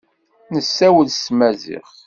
[0.53, 1.97] Nessawel s tmaziɣt.